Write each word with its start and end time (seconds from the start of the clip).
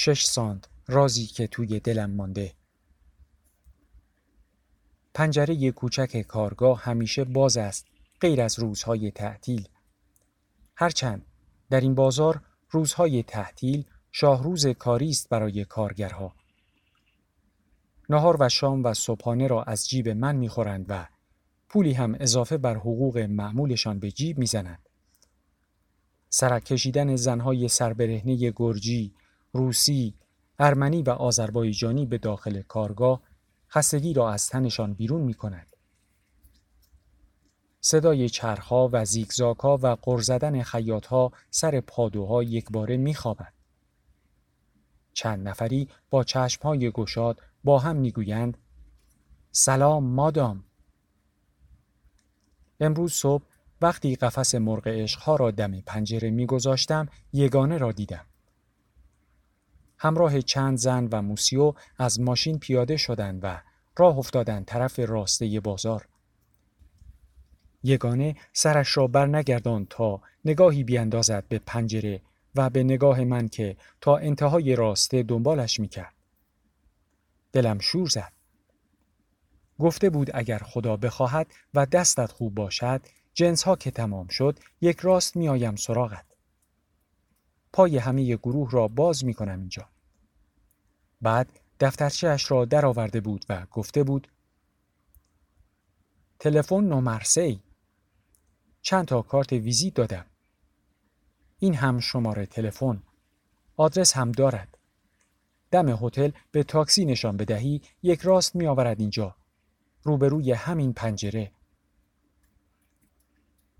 شش 0.00 0.24
ساند 0.24 0.66
رازی 0.86 1.26
که 1.26 1.46
توی 1.46 1.80
دلم 1.80 2.10
مانده. 2.10 2.52
پنجره 5.14 5.70
کوچک 5.70 6.22
کارگاه 6.22 6.82
همیشه 6.82 7.24
باز 7.24 7.56
است 7.56 7.86
غیر 8.20 8.42
از 8.42 8.58
روزهای 8.58 9.10
تعطیل. 9.10 9.68
هرچند 10.76 11.26
در 11.70 11.80
این 11.80 11.94
بازار 11.94 12.40
روزهای 12.70 13.22
تعطیل 13.22 13.84
شاهروز 14.12 14.66
کاری 14.66 15.10
است 15.10 15.28
برای 15.28 15.64
کارگرها. 15.64 16.34
نهار 18.08 18.36
و 18.40 18.48
شام 18.48 18.84
و 18.84 18.94
صبحانه 18.94 19.46
را 19.46 19.62
از 19.62 19.88
جیب 19.88 20.08
من 20.08 20.36
می‌خورند 20.36 20.86
و 20.88 21.06
پولی 21.68 21.92
هم 21.92 22.16
اضافه 22.20 22.58
بر 22.58 22.74
حقوق 22.74 23.18
معمولشان 23.18 23.98
به 23.98 24.10
جیب 24.10 24.38
می‌زنند. 24.38 24.88
سرک 26.30 26.64
کشیدن 26.64 27.16
زنهای 27.16 27.68
سربرهنه 27.68 28.50
گرجی، 28.50 29.14
روسی، 29.52 30.14
ارمنی 30.58 31.02
و 31.02 31.10
آذربایجانی 31.10 32.06
به 32.06 32.18
داخل 32.18 32.62
کارگاه 32.62 33.20
خستگی 33.70 34.14
را 34.14 34.32
از 34.32 34.48
تنشان 34.48 34.94
بیرون 34.94 35.20
می 35.20 35.34
کند. 35.34 35.66
صدای 37.80 38.28
چرخها 38.28 38.88
و 38.92 39.04
زیگزاکها 39.04 39.78
و 39.82 39.86
قر 40.02 40.20
زدن 40.20 40.62
خیاطها 40.62 41.32
سر 41.50 41.80
پادوها 41.80 42.42
یک 42.42 42.70
باره 42.70 42.96
می 42.96 43.14
خوابد. 43.14 43.52
چند 45.12 45.48
نفری 45.48 45.88
با 46.10 46.24
چشمهای 46.24 46.90
گشاد 46.90 47.40
با 47.64 47.78
هم 47.78 47.96
می‌گویند 47.96 48.58
سلام 49.50 50.04
مادام 50.04 50.64
امروز 52.80 53.12
صبح 53.12 53.44
وقتی 53.82 54.16
قفس 54.16 54.54
مرغ 54.54 54.88
عشقها 54.88 55.36
را 55.36 55.50
دم 55.50 55.80
پنجره 55.80 56.30
میگذاشتم 56.30 57.08
یگانه 57.32 57.78
را 57.78 57.92
دیدم 57.92 58.26
همراه 59.98 60.42
چند 60.42 60.78
زن 60.78 61.08
و 61.12 61.22
موسیو 61.22 61.74
از 61.98 62.20
ماشین 62.20 62.58
پیاده 62.58 62.96
شدند 62.96 63.40
و 63.42 63.60
راه 63.96 64.18
افتادند 64.18 64.64
طرف 64.64 64.98
راسته 64.98 65.60
بازار 65.60 66.08
یگانه 67.82 68.36
سرش 68.52 68.96
را 68.96 69.06
بر 69.06 69.26
نگردان 69.26 69.86
تا 69.90 70.20
نگاهی 70.44 70.84
بیاندازد 70.84 71.44
به 71.48 71.58
پنجره 71.58 72.20
و 72.54 72.70
به 72.70 72.84
نگاه 72.84 73.24
من 73.24 73.48
که 73.48 73.76
تا 74.00 74.16
انتهای 74.16 74.76
راسته 74.76 75.22
دنبالش 75.22 75.80
می‌کرد. 75.80 76.14
دلم 77.52 77.78
شور 77.78 78.08
زد. 78.08 78.32
گفته 79.78 80.10
بود 80.10 80.30
اگر 80.34 80.58
خدا 80.58 80.96
بخواهد 80.96 81.46
و 81.74 81.86
دستت 81.86 82.32
خوب 82.32 82.54
باشد 82.54 83.00
جنس 83.34 83.62
ها 83.62 83.76
که 83.76 83.90
تمام 83.90 84.28
شد 84.28 84.58
یک 84.80 85.00
راست 85.00 85.36
میآیم 85.36 85.76
سراغت. 85.76 86.24
پای 87.72 87.98
همه 87.98 88.36
گروه 88.36 88.70
را 88.70 88.88
باز 88.88 89.24
می 89.24 89.34
کنم 89.34 89.60
اینجا. 89.60 89.88
بعد 91.22 91.60
دفترچهش 91.80 92.50
را 92.50 92.64
درآورده 92.64 93.20
بود 93.20 93.44
و 93.48 93.66
گفته 93.66 94.02
بود 94.02 94.28
تلفن 96.38 96.84
نومرسی 96.84 97.62
چند 98.82 99.04
تا 99.04 99.22
کارت 99.22 99.52
ویزیت 99.52 99.94
دادم. 99.94 100.26
این 101.58 101.74
هم 101.74 102.00
شماره 102.00 102.46
تلفن. 102.46 103.02
آدرس 103.76 104.16
هم 104.16 104.32
دارد. 104.32 104.78
دم 105.70 105.88
هتل 105.88 106.30
به 106.50 106.62
تاکسی 106.62 107.04
نشان 107.04 107.36
بدهی 107.36 107.82
یک 108.02 108.20
راست 108.20 108.56
می 108.56 108.66
آورد 108.66 109.00
اینجا. 109.00 109.34
روبروی 110.02 110.52
همین 110.52 110.92
پنجره. 110.92 111.52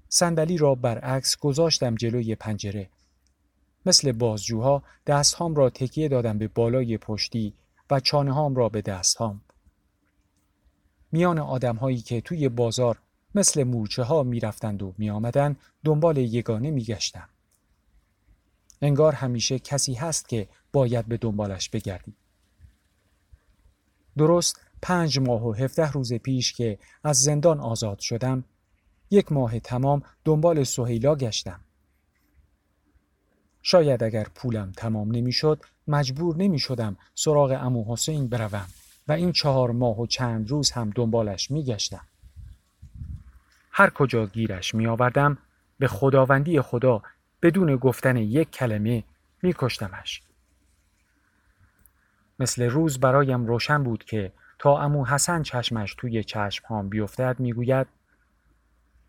صندلی 0.08 0.58
را 0.58 0.74
برعکس 0.74 1.36
گذاشتم 1.36 1.94
جلوی 1.94 2.34
پنجره. 2.34 2.90
مثل 3.88 4.12
بازجوها 4.12 4.82
دستهام 5.06 5.54
را 5.54 5.70
تکیه 5.70 6.08
دادم 6.08 6.38
به 6.38 6.48
بالای 6.48 6.98
پشتی 6.98 7.54
و 7.90 8.00
چانه 8.00 8.32
هام 8.32 8.54
را 8.54 8.68
به 8.68 8.82
دستهام 8.82 9.40
میان 11.12 11.38
آدم 11.38 11.76
هایی 11.76 12.00
که 12.00 12.20
توی 12.20 12.48
بازار 12.48 12.98
مثل 13.34 13.64
مورچه 13.64 14.02
ها 14.02 14.22
می 14.22 14.40
رفتند 14.40 14.82
و 14.82 14.94
می 14.98 15.10
آمدن 15.10 15.56
دنبال 15.84 16.16
یگانه 16.16 16.70
می 16.70 16.84
گشتم. 16.84 17.28
انگار 18.82 19.12
همیشه 19.12 19.58
کسی 19.58 19.94
هست 19.94 20.28
که 20.28 20.48
باید 20.72 21.06
به 21.06 21.16
دنبالش 21.16 21.68
بگردی. 21.68 22.14
درست 24.18 24.60
پنج 24.82 25.18
ماه 25.18 25.46
و 25.46 25.52
هفته 25.52 25.92
روز 25.92 26.12
پیش 26.12 26.52
که 26.52 26.78
از 27.04 27.22
زندان 27.22 27.60
آزاد 27.60 27.98
شدم 27.98 28.44
یک 29.10 29.32
ماه 29.32 29.60
تمام 29.60 30.02
دنبال 30.24 30.64
سهیلا 30.64 31.16
گشتم. 31.16 31.60
شاید 33.70 34.02
اگر 34.02 34.26
پولم 34.34 34.72
تمام 34.76 35.10
نمی‌شد 35.10 35.64
مجبور 35.88 36.36
نمی 36.36 36.58
شدم 36.58 36.96
سراغ 37.14 37.58
امو 37.60 37.92
حسین 37.92 38.28
بروم 38.28 38.66
و 39.08 39.12
این 39.12 39.32
چهار 39.32 39.70
ماه 39.70 40.00
و 40.00 40.06
چند 40.06 40.50
روز 40.50 40.70
هم 40.70 40.90
دنبالش 40.94 41.50
می 41.50 41.64
گشتم. 41.64 42.06
هر 43.72 43.90
کجا 43.90 44.26
گیرش 44.26 44.74
می 44.74 44.86
آوردم 44.86 45.38
به 45.78 45.88
خداوندی 45.88 46.60
خدا 46.60 47.02
بدون 47.42 47.76
گفتن 47.76 48.16
یک 48.16 48.50
کلمه 48.50 49.04
می 49.42 49.54
کشتمش. 49.58 50.22
مثل 52.38 52.62
روز 52.62 53.00
برایم 53.00 53.46
روشن 53.46 53.82
بود 53.82 54.04
که 54.04 54.32
تا 54.58 54.78
امو 54.78 55.06
حسن 55.06 55.42
چشمش 55.42 55.94
توی 55.94 56.24
چشم 56.24 56.66
هام 56.66 56.88
بیفتد 56.88 57.36
می‌گوید 57.40 57.86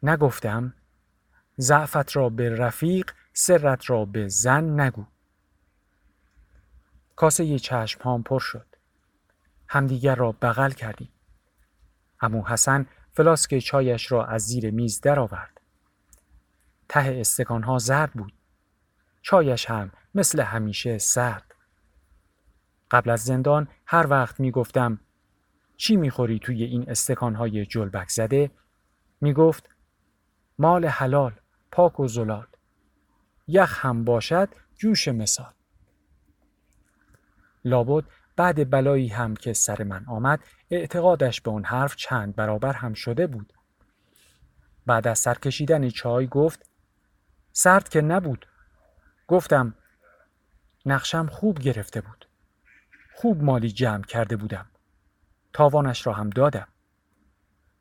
نگفتم 0.04 0.74
ضعفت 1.60 2.16
را 2.16 2.30
به 2.30 2.50
رفیق 2.56 3.12
سرت 3.42 3.90
را 3.90 4.06
به 4.06 4.28
زن 4.28 4.80
نگو. 4.80 5.06
کاسه 7.16 7.60
چشم 7.60 8.02
هام 8.02 8.24
پر 8.24 8.40
شد. 8.40 8.66
همدیگر 9.68 10.16
را 10.16 10.32
بغل 10.32 10.72
کردیم. 10.72 11.10
امو 12.22 12.48
حسن 12.48 12.86
فلاسک 13.12 13.60
چایش 13.60 14.12
را 14.12 14.26
از 14.26 14.42
زیر 14.42 14.72
میز 14.72 15.02
درآورد. 15.02 15.62
ته 16.90 17.18
استکان 17.20 17.64
ها 17.64 17.78
زرد 17.78 18.14
بود. 18.14 18.34
چایش 19.22 19.70
هم 19.70 19.92
مثل 20.16 20.40
همیشه 20.42 20.98
سرد. 20.98 21.56
قبل 22.92 23.10
از 23.10 23.24
زندان 23.24 23.68
هر 23.86 24.08
وقت 24.08 24.40
می 24.40 24.52
گفتم 24.52 25.00
چی 25.78 25.96
می‌خوری 25.96 26.40
توی 26.40 26.64
این 26.64 26.90
استکان 26.90 27.36
های 27.36 27.66
جلبک 27.66 28.10
زده؟ 28.10 28.52
می 29.22 29.34
گفت 29.34 29.70
مال 30.58 30.86
حلال 30.86 31.34
پاک 31.72 32.00
و 32.00 32.08
زلال. 32.08 32.49
یخ 33.50 33.86
هم 33.86 34.04
باشد 34.04 34.50
جوش 34.76 35.08
مثال. 35.08 35.54
لابد 37.66 38.04
بعد 38.36 38.70
بلایی 38.70 39.08
هم 39.08 39.36
که 39.36 39.54
سر 39.54 39.84
من 39.84 40.06
آمد 40.06 40.40
اعتقادش 40.72 41.42
به 41.42 41.50
اون 41.52 41.64
حرف 41.64 41.96
چند 41.96 42.36
برابر 42.36 42.74
هم 42.74 42.94
شده 42.94 43.28
بود. 43.28 43.54
بعد 44.86 45.08
از 45.08 45.20
سرکشیدن 45.20 45.90
چای 45.90 46.28
گفت 46.28 46.70
سرد 47.52 47.90
که 47.90 48.02
نبود. 48.02 48.46
گفتم 49.28 49.74
نقشم 50.86 51.28
خوب 51.28 51.60
گرفته 51.60 52.02
بود. 52.02 52.28
خوب 53.16 53.44
مالی 53.44 53.72
جمع 53.72 54.04
کرده 54.04 54.36
بودم. 54.36 54.66
تاوانش 55.54 56.08
را 56.08 56.14
هم 56.14 56.30
دادم. 56.30 56.68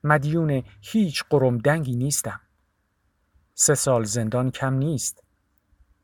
مدیون 0.04 0.64
هیچ 0.80 1.24
قرم 1.30 1.58
دنگی 1.58 1.96
نیستم. 1.96 2.40
سه 3.54 3.74
سال 3.74 4.04
زندان 4.04 4.50
کم 4.50 4.74
نیست. 4.74 5.27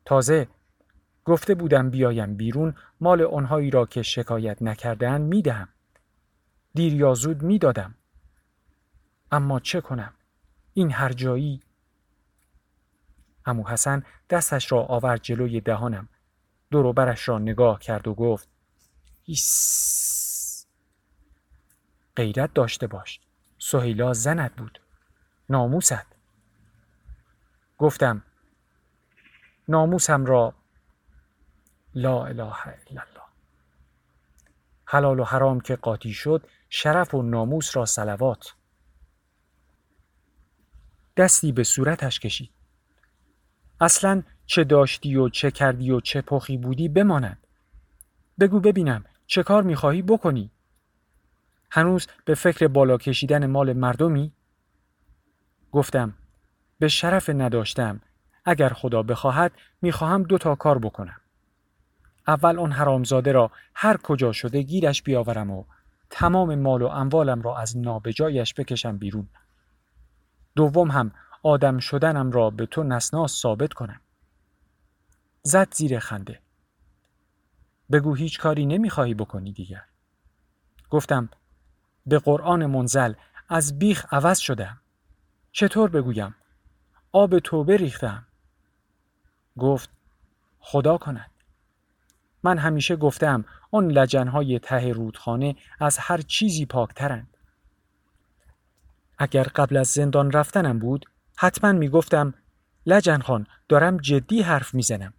تازه 0.05 0.47
گفته 1.25 1.55
بودم 1.55 1.89
بیایم 1.89 2.35
بیرون 2.35 2.75
مال 3.01 3.21
آنهایی 3.21 3.71
را 3.71 3.85
که 3.85 4.03
شکایت 4.03 4.61
نکردن 4.61 5.21
می‌دهم. 5.21 5.67
دیر 6.73 6.93
یا 6.93 7.13
زود 7.13 7.43
می‌دادم. 7.43 7.95
اما 9.31 9.59
چه 9.59 9.81
کنم؟ 9.81 10.13
این 10.73 10.91
هر 10.91 11.13
جایی. 11.13 11.61
امو 13.45 13.67
حسن 13.67 14.03
دستش 14.29 14.71
را 14.71 14.83
آورد 14.83 15.21
جلوی 15.21 15.61
دهانم. 15.61 16.09
دور 16.71 16.93
برش 16.93 17.29
را 17.29 17.39
نگاه 17.39 17.79
کرد 17.79 18.07
و 18.07 18.13
گفت 18.13 18.47
ایس. 19.25 20.67
غیرت 22.15 22.53
داشته 22.53 22.87
باش. 22.87 23.19
سهیلا 23.59 24.13
زنت 24.13 24.55
بود. 24.55 24.79
ناموست. 25.49 26.05
گفتم 27.77 28.23
ناموسم 29.67 30.25
را 30.25 30.53
لا 31.93 32.25
اله 32.25 32.67
الا 32.67 33.01
الله. 33.01 33.25
حلال 34.85 35.19
و 35.19 35.23
حرام 35.23 35.59
که 35.59 35.75
قاطی 35.75 36.13
شد 36.13 36.47
شرف 36.69 37.13
و 37.13 37.21
ناموس 37.21 37.75
را 37.77 37.85
سلوات 37.85 38.53
دستی 41.17 41.51
به 41.51 41.63
صورتش 41.63 42.19
کشید. 42.19 42.51
اصلا 43.81 44.23
چه 44.45 44.63
داشتی 44.63 45.15
و 45.15 45.29
چه 45.29 45.51
کردی 45.51 45.91
و 45.91 45.99
چه 45.99 46.21
پخی 46.21 46.57
بودی 46.57 46.89
بماند. 46.89 47.37
بگو 48.39 48.59
ببینم 48.59 49.05
چه 49.27 49.43
کار 49.43 49.63
می‌خواهی 49.63 50.01
بکنی؟ 50.01 50.51
هنوز 51.71 52.07
به 52.25 52.35
فکر 52.35 52.67
بالا 52.67 52.97
کشیدن 52.97 53.45
مال 53.45 53.73
مردمی؟ 53.73 54.31
گفتم 55.71 56.13
به 56.79 56.87
شرف 56.87 57.29
نداشتم. 57.29 58.01
اگر 58.45 58.69
خدا 58.69 59.03
بخواهد 59.03 59.51
می‌خواهم 59.81 60.23
دو 60.23 60.37
تا 60.37 60.55
کار 60.55 60.79
بکنم. 60.79 61.21
اول 62.27 62.59
آن 62.59 62.71
حرامزاده 62.71 63.31
را 63.31 63.51
هر 63.75 63.97
کجا 63.97 64.31
شده 64.31 64.61
گیرش 64.61 65.03
بیاورم 65.03 65.51
و 65.51 65.63
تمام 66.09 66.55
مال 66.55 66.81
و 66.81 66.87
اموالم 66.87 67.41
را 67.41 67.57
از 67.57 67.77
نابجایش 67.77 68.53
بکشم 68.53 68.97
بیرون. 68.97 69.27
دوم 70.55 70.91
هم 70.91 71.11
آدم 71.43 71.79
شدنم 71.79 72.31
را 72.31 72.49
به 72.49 72.65
تو 72.65 72.83
نسناس 72.83 73.41
ثابت 73.41 73.73
کنم. 73.73 74.01
زد 75.43 75.73
زیر 75.73 75.99
خنده. 75.99 76.39
بگو 77.91 78.15
هیچ 78.15 78.39
کاری 78.39 78.65
نمی‌خواهی 78.65 79.13
بکنی 79.13 79.51
دیگر. 79.51 79.83
گفتم 80.89 81.29
به 82.05 82.19
قرآن 82.19 82.65
منزل 82.65 83.13
از 83.49 83.79
بیخ 83.79 84.05
عوض 84.13 84.39
شدم. 84.39 84.81
چطور 85.51 85.89
بگویم؟ 85.89 86.35
آب 87.11 87.39
توبه 87.39 87.77
ریختم. 87.77 88.25
گفت 89.59 89.89
خدا 90.59 90.97
کند. 90.97 91.31
من 92.43 92.57
همیشه 92.57 92.95
گفتم 92.95 93.45
آن 93.71 93.87
لجنهای 93.87 94.59
ته 94.59 94.93
رودخانه 94.93 95.55
از 95.79 95.97
هر 95.97 96.21
چیزی 96.21 96.65
پاکترند. 96.65 97.37
اگر 99.17 99.43
قبل 99.43 99.77
از 99.77 99.87
زندان 99.87 100.31
رفتنم 100.31 100.79
بود 100.79 101.05
حتما 101.37 101.71
می‌گفتم 101.71 102.33
لجن 102.85 103.19
خان 103.19 103.47
دارم 103.69 103.97
جدی 103.97 104.41
حرف 104.41 104.73
می‌زنم. 104.73 105.13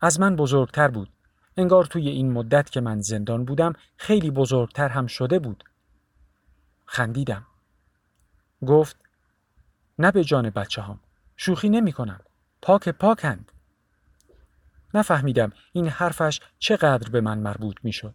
از 0.00 0.20
من 0.20 0.36
بزرگتر 0.36 0.88
بود. 0.88 1.08
انگار 1.56 1.84
توی 1.84 2.08
این 2.08 2.32
مدت 2.32 2.70
که 2.70 2.80
من 2.80 3.00
زندان 3.00 3.44
بودم 3.44 3.72
خیلی 3.96 4.30
بزرگتر 4.30 4.88
هم 4.88 5.06
شده 5.06 5.38
بود. 5.38 5.64
خندیدم. 6.86 7.46
گفت 8.66 8.96
نه 9.98 10.10
به 10.10 10.24
جان 10.24 10.50
بچه 10.50 10.82
هم. 10.82 11.00
شوخی 11.36 11.68
نمی 11.68 11.92
کنم. 11.92 12.20
پاک 12.62 12.88
پاکند. 12.88 13.52
نفهمیدم 14.94 15.52
این 15.72 15.88
حرفش 15.88 16.40
چقدر 16.58 17.10
به 17.10 17.20
من 17.20 17.38
مربوط 17.38 17.76
می 17.82 17.92
شد. 17.92 18.14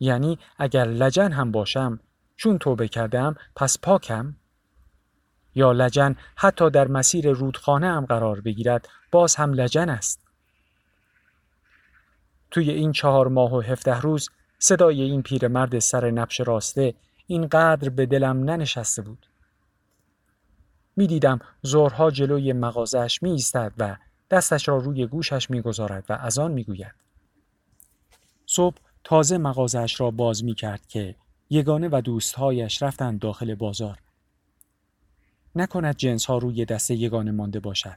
یعنی 0.00 0.38
اگر 0.58 0.84
لجن 0.84 1.32
هم 1.32 1.52
باشم 1.52 2.00
چون 2.36 2.58
توبه 2.58 2.88
کردم 2.88 3.36
پس 3.56 3.78
پاکم؟ 3.78 4.36
یا 5.54 5.72
لجن 5.72 6.16
حتی 6.36 6.70
در 6.70 6.88
مسیر 6.88 7.32
رودخانه 7.32 7.86
هم 7.86 8.06
قرار 8.06 8.40
بگیرد 8.40 8.88
باز 9.10 9.36
هم 9.36 9.52
لجن 9.52 9.88
است. 9.88 10.20
توی 12.50 12.70
این 12.70 12.92
چهار 12.92 13.28
ماه 13.28 13.54
و 13.54 13.60
هفته 13.60 14.00
روز 14.00 14.30
صدای 14.58 15.02
این 15.02 15.22
پیرمرد 15.22 15.78
سر 15.78 16.10
نبش 16.10 16.40
راسته 16.40 16.94
اینقدر 17.26 17.88
به 17.88 18.06
دلم 18.06 18.44
ننشسته 18.44 19.02
بود. 19.02 19.26
می 20.96 21.06
دیدم 21.06 21.38
زورها 21.62 22.10
جلوی 22.10 22.52
مغازش 22.52 23.22
می 23.22 23.30
ایستد 23.30 23.72
و 23.78 23.96
دستش 24.30 24.68
را 24.68 24.76
روی 24.76 25.06
گوشش 25.06 25.50
می 25.50 25.60
گذارد 25.60 26.04
و 26.08 26.12
از 26.12 26.38
آن 26.38 26.52
می 26.52 26.64
گوید. 26.64 26.94
صبح 28.46 28.76
تازه 29.04 29.38
مغازش 29.38 30.00
را 30.00 30.10
باز 30.10 30.44
می 30.44 30.54
کرد 30.54 30.86
که 30.86 31.14
یگانه 31.50 31.88
و 31.92 32.00
دوستهایش 32.00 32.82
رفتند 32.82 33.20
داخل 33.20 33.54
بازار. 33.54 33.98
نکند 35.54 35.96
جنس 35.96 36.26
ها 36.26 36.38
روی 36.38 36.64
دست 36.64 36.90
یگانه 36.90 37.30
مانده 37.30 37.60
باشد. 37.60 37.96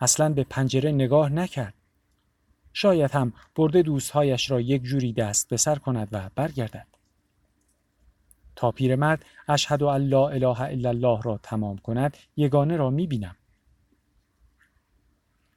اصلا 0.00 0.32
به 0.32 0.44
پنجره 0.44 0.92
نگاه 0.92 1.28
نکرد. 1.28 1.74
شاید 2.72 3.10
هم 3.10 3.32
برده 3.56 3.82
دوستهایش 3.82 4.50
را 4.50 4.60
یک 4.60 4.82
جوری 4.82 5.12
دست 5.12 5.48
به 5.48 5.56
سر 5.56 5.76
کند 5.76 6.08
و 6.12 6.30
برگردد. 6.34 6.93
تا 8.56 8.70
پیرمرد 8.70 9.24
اشهد 9.48 9.82
ان 9.82 10.02
لا 10.02 10.28
اله 10.28 10.60
الا 10.60 10.88
الله 10.88 11.22
را 11.22 11.38
تمام 11.42 11.78
کند 11.78 12.16
یگانه 12.36 12.76
را 12.76 12.90
می 12.90 13.06
بینم. 13.06 13.36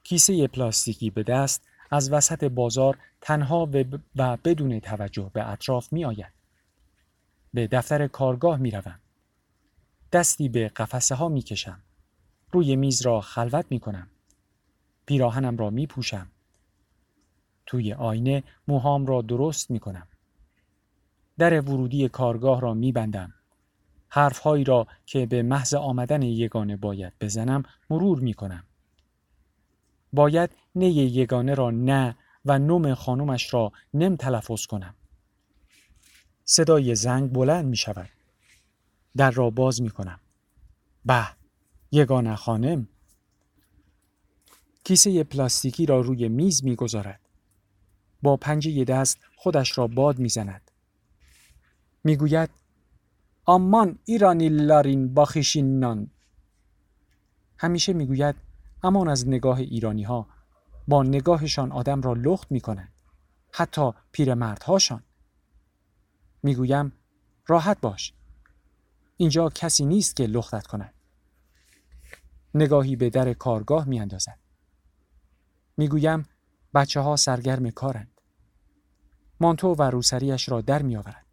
کیسه 0.03 0.47
پلاستیکی 0.47 1.09
به 1.09 1.23
دست 1.23 1.67
از 1.91 2.11
وسط 2.11 2.43
بازار 2.43 2.97
تنها 3.21 3.69
و 4.15 4.37
بدون 4.37 4.79
توجه 4.79 5.31
به 5.33 5.49
اطراف 5.49 5.93
می 5.93 6.05
آید. 6.05 6.31
به 7.53 7.67
دفتر 7.67 8.07
کارگاه 8.07 8.57
می 8.57 8.71
روم. 8.71 8.99
دستی 10.11 10.49
به 10.49 10.69
قفسه 10.69 11.15
ها 11.15 11.27
می 11.29 11.41
کشم. 11.41 11.79
روی 12.51 12.75
میز 12.75 13.01
را 13.01 13.21
خلوت 13.21 13.65
می 13.69 13.79
کنم. 13.79 14.07
پیراهنم 15.05 15.57
را 15.57 15.69
می 15.69 15.87
پوشم. 15.87 16.27
توی 17.65 17.93
آینه 17.93 18.43
موهام 18.67 19.05
را 19.05 19.21
درست 19.21 19.71
می 19.71 19.79
کنم. 19.79 20.07
در 21.37 21.61
ورودی 21.61 22.09
کارگاه 22.09 22.61
را 22.61 22.73
می 22.73 22.91
بندم. 22.91 23.33
حرفهایی 24.09 24.63
را 24.63 24.87
که 25.05 25.25
به 25.25 25.43
محض 25.43 25.73
آمدن 25.73 26.21
یگانه 26.21 26.77
باید 26.77 27.13
بزنم 27.21 27.63
مرور 27.89 28.19
می 28.19 28.33
کنم. 28.33 28.63
باید 30.13 30.49
نه 30.75 30.89
یگانه 30.89 31.53
را 31.53 31.71
نه 31.71 32.15
و 32.45 32.59
نوم 32.59 32.93
خانومش 32.93 33.53
را 33.53 33.71
نم 33.93 34.15
تلفظ 34.15 34.65
کنم. 34.65 34.95
صدای 36.45 36.95
زنگ 36.95 37.33
بلند 37.33 37.65
می 37.65 37.77
شود. 37.77 38.09
در 39.17 39.31
را 39.31 39.49
باز 39.49 39.81
می 39.81 39.89
کنم. 39.89 40.19
به 41.05 41.27
یگانه 41.91 42.35
خانم 42.35 42.87
کیسه 44.83 45.23
پلاستیکی 45.23 45.85
را 45.85 46.01
روی 46.01 46.27
میز 46.27 46.63
می 46.63 46.75
گذارد. 46.75 47.19
با 48.21 48.37
پنجه 48.37 48.83
دست 48.83 49.19
خودش 49.35 49.77
را 49.77 49.87
باد 49.87 50.19
می 50.19 50.29
زند. 50.29 50.66
می‌گوید 52.07 52.49
آمان 53.45 53.99
ایرانی 54.05 54.49
لارین 54.49 55.13
باخیشینان 55.13 56.11
همیشه 57.57 57.93
می‌گوید 57.93 58.35
امان 58.83 59.07
از 59.07 59.27
نگاه 59.27 59.57
ایرانی 59.57 60.03
ها 60.03 60.27
با 60.87 61.03
نگاهشان 61.03 61.71
آدم 61.71 62.01
را 62.01 62.13
لخت 62.13 62.51
می 62.51 62.61
کنند. 62.61 62.93
حتی 63.51 63.91
پیرمردهاشان. 64.11 65.03
می‌گویم 66.43 66.91
راحت 67.47 67.81
باش. 67.81 68.13
اینجا 69.17 69.49
کسی 69.49 69.85
نیست 69.85 70.15
که 70.15 70.23
لختت 70.27 70.67
کند. 70.67 70.93
نگاهی 72.53 72.95
به 72.95 73.09
در 73.09 73.33
کارگاه 73.33 73.85
می 73.85 73.99
اندازد. 73.99 74.39
می‌گویم 75.77 76.25
بچه 76.73 76.99
ها 76.99 77.15
سرگرم 77.15 77.69
کارند. 77.69 78.21
مانتو 79.39 79.73
و 79.73 79.81
روسریش 79.81 80.49
را 80.49 80.61
در 80.61 80.81
می 80.81 80.95
آورد. 80.95 81.26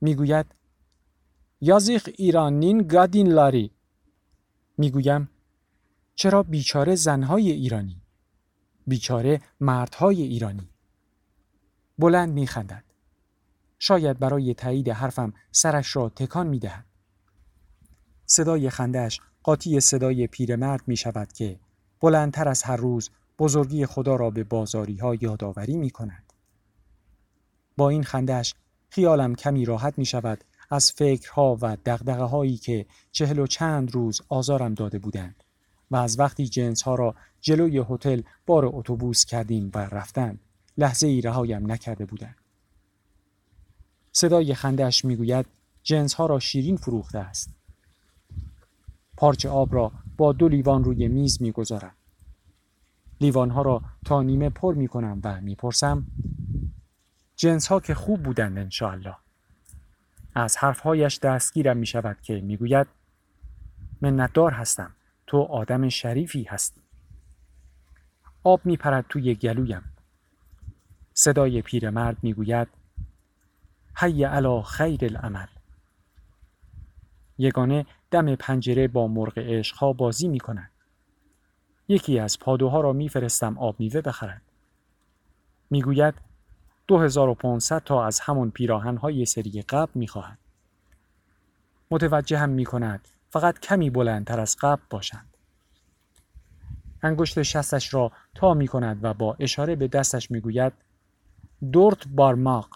می‌گوید 0.00 0.46
یازیخ 1.60 2.08
ایرانین 2.18 2.78
گادین 2.78 3.32
لاری. 3.32 3.70
می‌گویم 4.78 5.30
چرا 6.14 6.42
بیچاره 6.42 6.94
زنهای 6.94 7.50
ایرانی 7.50 8.02
بیچاره 8.86 9.40
مردهای 9.60 10.22
ایرانی 10.22 10.68
بلند 11.98 12.32
میخندد؟ 12.32 12.84
شاید 13.78 14.18
برای 14.18 14.54
تایید 14.54 14.88
حرفم 14.88 15.32
سرش 15.50 15.96
را 15.96 16.08
تکان 16.08 16.46
می‌دهد. 16.46 16.84
صدای 18.26 18.70
خندش 18.70 19.20
قاطی 19.42 19.80
صدای 19.80 20.26
پیرمرد 20.26 20.82
می 20.86 20.96
شود 20.96 21.32
که 21.32 21.60
بلندتر 22.00 22.48
از 22.48 22.62
هر 22.62 22.76
روز 22.76 23.10
بزرگی 23.38 23.86
خدا 23.86 24.16
را 24.16 24.30
به 24.30 24.44
بازاری 24.44 24.96
ها 24.96 25.14
یادآوری 25.14 25.76
می 25.76 25.90
کند. 25.90 26.32
با 27.76 27.88
این 27.88 28.02
خندش 28.02 28.54
خیالم 28.90 29.34
کمی 29.34 29.64
راحت 29.64 29.98
می 29.98 30.04
شود 30.04 30.44
از 30.70 30.92
فکرها 30.92 31.58
و 31.60 31.76
دقدقه 31.86 32.22
هایی 32.22 32.56
که 32.56 32.86
چهل 33.12 33.38
و 33.38 33.46
چند 33.46 33.94
روز 33.94 34.20
آزارم 34.28 34.74
داده 34.74 34.98
بودند 34.98 35.44
و 35.90 35.96
از 35.96 36.18
وقتی 36.18 36.48
جنس 36.48 36.82
ها 36.82 36.94
را 36.94 37.14
جلوی 37.40 37.84
هتل 37.90 38.22
بار 38.46 38.66
اتوبوس 38.66 39.24
کردیم 39.24 39.70
و 39.74 39.78
رفتن 39.78 40.38
لحظه 40.78 41.06
ای 41.06 41.20
رهایم 41.20 41.72
نکرده 41.72 42.06
بودند. 42.06 42.36
صدای 44.12 44.54
خندش 44.54 45.04
می‌گوید 45.04 45.46
جنس 45.82 46.14
ها 46.14 46.26
را 46.26 46.38
شیرین 46.38 46.76
فروخته 46.76 47.18
است. 47.18 47.54
پارچه 49.16 49.48
آب 49.48 49.74
را 49.74 49.92
با 50.16 50.32
دو 50.32 50.48
لیوان 50.48 50.84
روی 50.84 51.08
میز 51.08 51.42
می‌گذارم. 51.42 51.94
لیوان 53.20 53.50
ها 53.50 53.62
را 53.62 53.82
تا 54.04 54.22
نیمه 54.22 54.50
پر 54.50 54.74
می 54.74 54.88
کنم 54.88 55.20
و 55.24 55.40
می‌پرسم 55.40 56.06
جنس 57.40 57.66
ها 57.66 57.80
که 57.80 57.94
خوب 57.94 58.22
بودند 58.22 58.58
انشاءالله. 58.58 59.16
از 60.34 60.56
حرفهایش 60.56 61.18
دستگیرم 61.18 61.76
می 61.76 61.86
شود 61.86 62.20
که 62.22 62.40
می‌گوید 62.40 62.86
منتدار 64.00 64.52
هستم 64.52 64.94
تو 65.26 65.38
آدم 65.38 65.88
شریفی 65.88 66.42
هستی. 66.42 66.80
آب 68.44 68.60
می 68.64 68.76
پرد 68.76 69.04
توی 69.08 69.34
گلویم. 69.34 69.82
صدای 71.14 71.62
پیرمرد 71.62 72.16
می‌گوید 72.22 72.68
حی 73.94 74.24
علا 74.24 74.62
خیر 74.62 75.04
العمل 75.04 75.48
یگانه 77.38 77.86
دم 78.10 78.34
پنجره 78.34 78.88
با 78.88 79.08
مرغ 79.08 79.38
عشقها 79.38 79.92
بازی 79.92 80.28
می 80.28 80.40
کند. 80.40 80.70
یکی 81.88 82.18
از 82.18 82.38
پادوها 82.38 82.80
را 82.80 82.92
میفرستم 82.92 83.58
آب 83.58 83.80
میوه 83.80 84.00
بخرد. 84.00 84.42
می‌گوید 85.70 86.27
2500 86.88 87.82
تا 87.84 88.04
از 88.04 88.20
همون 88.20 88.50
پیراهن 88.50 88.96
های 88.96 89.26
سری 89.26 89.62
قبل 89.62 89.90
می 89.94 90.08
خواهد. 90.08 90.38
متوجه 91.90 92.38
هم 92.38 92.50
می 92.50 92.64
کند 92.64 93.08
فقط 93.30 93.58
کمی 93.58 93.90
بلندتر 93.90 94.40
از 94.40 94.56
قبل 94.60 94.82
باشند. 94.90 95.36
انگشت 97.02 97.42
شستش 97.42 97.94
را 97.94 98.12
تا 98.34 98.54
می 98.54 98.68
کند 98.68 99.04
و 99.04 99.14
با 99.14 99.36
اشاره 99.40 99.76
به 99.76 99.88
دستش 99.88 100.30
می 100.30 100.40
گوید 100.40 100.72
دورت 101.72 102.08
بارماق 102.08 102.68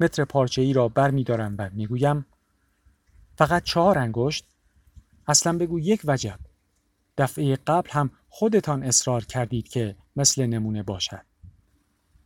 متر 0.00 0.24
پارچه 0.24 0.62
ای 0.62 0.72
را 0.72 0.88
بر 0.88 1.10
می 1.10 1.24
دارم 1.24 1.54
و 1.58 1.70
می 1.72 1.86
گویم 1.86 2.26
فقط 3.38 3.62
چهار 3.62 3.98
انگشت 3.98 4.46
اصلا 5.28 5.58
بگو 5.58 5.80
یک 5.80 6.00
وجب 6.04 6.38
دفعه 7.18 7.56
قبل 7.56 7.90
هم 7.90 8.10
خودتان 8.28 8.82
اصرار 8.82 9.24
کردید 9.24 9.68
که 9.68 9.96
مثل 10.16 10.46
نمونه 10.46 10.82
باشد 10.82 11.31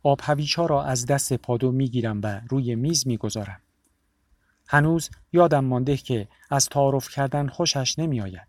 آب 0.03 0.19
هویچ 0.23 0.55
ها 0.55 0.65
را 0.65 0.83
از 0.83 1.05
دست 1.05 1.33
پادو 1.33 1.71
می 1.71 1.89
گیرم 1.89 2.21
و 2.23 2.41
روی 2.49 2.75
میز 2.75 3.07
می 3.07 3.17
گذارم. 3.17 3.61
هنوز 4.67 5.09
یادم 5.33 5.65
مانده 5.65 5.97
که 5.97 6.27
از 6.49 6.65
تعارف 6.65 7.09
کردن 7.09 7.47
خوشش 7.47 7.99
نمی 7.99 8.21
آید. 8.21 8.47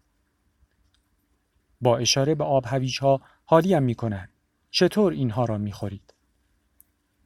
با 1.81 1.99
اشاره 1.99 2.35
به 2.35 2.45
آب 2.45 2.65
هویچ 2.67 2.99
ها 2.99 3.21
حالیم 3.45 3.83
می 3.83 3.95
کند. 3.95 4.29
چطور 4.71 5.13
اینها 5.13 5.45
را 5.45 5.59
می 5.59 5.73
خورید؟ 5.73 6.15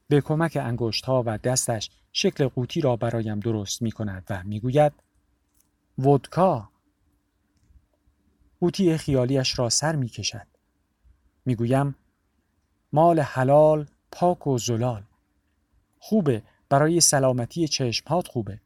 به 0.08 0.20
کمک 0.20 0.58
انگشت 0.60 1.04
ها 1.04 1.22
و 1.26 1.38
دستش 1.38 1.90
شکل 2.12 2.48
قوطی 2.48 2.80
را 2.80 2.96
برایم 2.96 3.40
درست 3.40 3.82
می 3.82 3.92
کند 3.92 4.26
و 4.30 4.42
می 4.44 4.60
گوید 4.60 4.92
ودکا 5.98 6.68
قوطی 8.60 8.96
خیالیش 8.96 9.58
را 9.58 9.68
سر 9.70 9.96
می 9.96 10.08
کشد. 10.08 10.46
می 11.44 11.54
گویم 11.54 11.94
مال 12.92 13.20
حلال 13.20 13.86
پاک 14.22 14.46
و 14.46 14.58
زلال. 14.58 15.02
خوبه 15.98 16.42
برای 16.68 17.00
سلامتی 17.00 17.68
چشمهات 17.68 18.28
خوبه. 18.28 18.60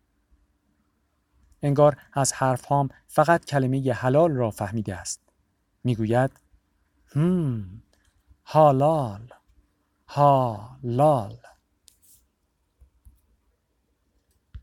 انگار 1.62 1.96
از 2.12 2.32
حرفهام 2.32 2.88
فقط 3.06 3.44
کلمه 3.44 3.92
حلال 3.92 4.30
را 4.30 4.50
فهمیده 4.50 4.96
است. 4.96 5.20
می‌گوید 5.84 6.30
هم 7.06 7.82
حلال 8.44 9.28
حلال. 10.06 11.36